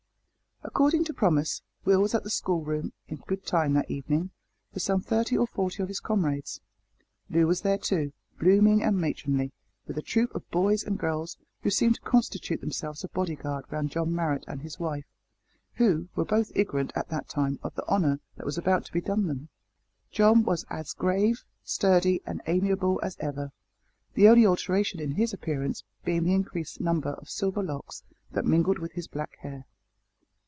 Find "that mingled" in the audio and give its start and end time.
28.33-28.77